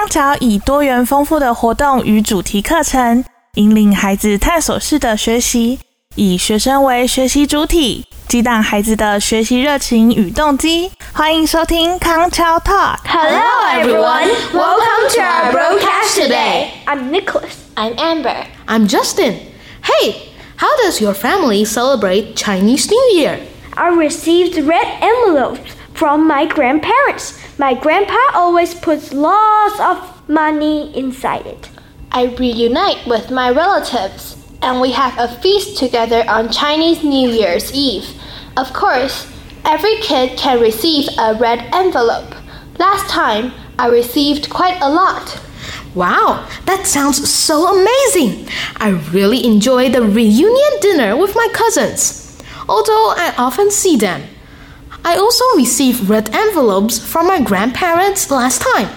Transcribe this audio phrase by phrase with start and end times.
[0.00, 3.22] 康桥以多元丰富的活动与主题课程，
[3.56, 5.78] 引领孩子探索式的学习，
[6.14, 10.90] 以学生为学习主体，激荡孩子的学习热情与动机。
[11.12, 12.96] 欢迎收听康桥 Talk。
[13.04, 13.42] Hello,
[13.74, 14.30] everyone.
[14.54, 16.68] Welcome to our broadcast today.
[16.86, 17.56] I'm Nicholas.
[17.74, 18.46] I'm Amber.
[18.66, 19.34] I'm Justin.
[19.82, 20.14] Hey,
[20.56, 23.40] how does your family celebrate Chinese New Year?
[23.74, 25.60] I received red envelopes
[26.00, 27.38] from my grandparents.
[27.58, 31.68] My grandpa always puts lots of money inside it.
[32.10, 37.70] I reunite with my relatives, and we have a feast together on Chinese New Year's
[37.74, 38.18] Eve.
[38.56, 39.30] Of course,
[39.66, 42.34] every kid can receive a red envelope.
[42.78, 45.38] Last time, I received quite a lot.
[45.94, 48.48] Wow, that sounds so amazing!
[48.76, 52.40] I really enjoy the reunion dinner with my cousins,
[52.70, 54.22] although I often see them.
[55.04, 58.88] I also received red envelopes from my grandparents last time.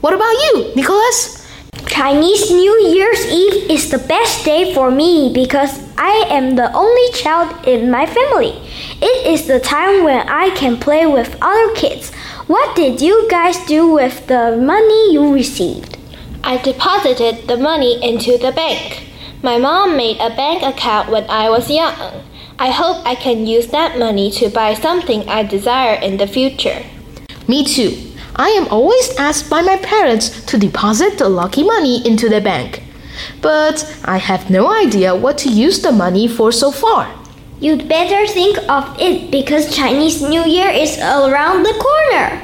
[0.00, 1.46] What about you, Nicholas?
[1.86, 7.12] Chinese New Year's Eve is the best day for me because I am the only
[7.12, 8.52] child in my family.
[9.00, 12.14] It is the time when I can play with other kids.
[12.46, 15.98] What did you guys do with the money you received?
[16.42, 19.08] I deposited the money into the bank.
[19.42, 22.22] My mom made a bank account when I was young.
[22.58, 26.82] I hope I can use that money to buy something I desire in the future.
[27.46, 28.14] Me too.
[28.34, 32.82] I am always asked by my parents to deposit the lucky money into the bank.
[33.42, 37.12] But I have no idea what to use the money for so far.
[37.60, 42.42] You'd better think of it because Chinese New Year is around the corner.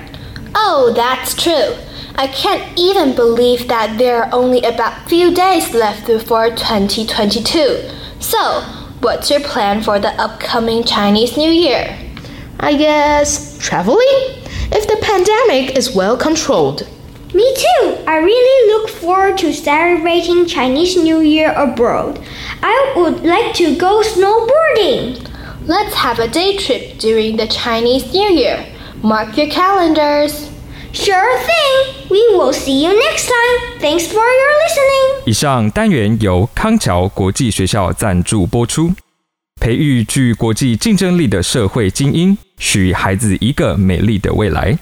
[0.55, 1.75] Oh, that's true.
[2.17, 7.89] I can't even believe that there are only about few days left before 2022.
[8.21, 11.99] So, what's your plan for the upcoming Chinese New Year?
[12.61, 13.99] I guess traveling?
[14.71, 16.89] If the pandemic is well controlled.
[17.35, 17.99] Me too.
[18.07, 22.21] I really look forward to celebrating Chinese New Year abroad.
[22.63, 25.29] I would like to go snowboarding.
[25.67, 28.65] Let's have a day trip during the Chinese New Year.
[29.03, 30.49] Mark your calendars.
[30.93, 32.09] Sure thing.
[32.11, 33.81] We will see you next time.
[33.81, 35.23] Thanks for your listening.
[35.25, 38.93] 以上单元由康桥国际学校赞助播出，
[39.59, 44.79] 培育具国际竞争力的社会精英，许孩子一个美丽的未来。